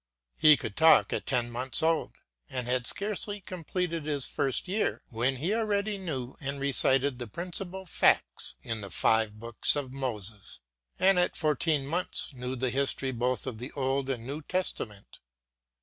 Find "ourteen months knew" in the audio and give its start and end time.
11.43-12.55